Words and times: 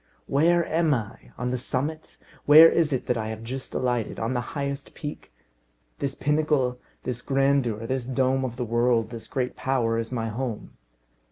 "Where 0.25 0.65
am 0.65 0.95
I? 0.95 1.31
on 1.37 1.49
the 1.49 1.59
summit? 1.59 2.17
Where 2.47 2.67
is 2.67 2.91
it 2.91 3.05
that 3.05 3.17
I 3.19 3.27
have 3.27 3.43
just 3.43 3.75
alighted? 3.75 4.17
on 4.19 4.33
the 4.33 4.41
highest 4.57 4.95
peak? 4.95 5.31
This 5.99 6.15
pinnacle, 6.15 6.79
this 7.03 7.21
grandeur, 7.21 7.85
this 7.85 8.05
dome 8.07 8.43
of 8.43 8.55
the 8.55 8.65
world, 8.65 9.11
this 9.11 9.27
great 9.27 9.55
power, 9.55 9.99
is 9.99 10.11
my 10.11 10.29
home. 10.29 10.71